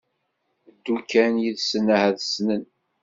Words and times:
ddu 0.75 0.95
kan 1.09 1.33
yid-sen 1.43 1.85
ahat 1.95 2.17
ssnen 2.23 2.63